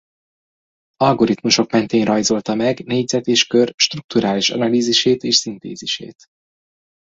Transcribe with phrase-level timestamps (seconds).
[0.97, 6.25] Algoritmusok mentén rajzolta meg négyzet és kör strukturális analízisét és szintézisét.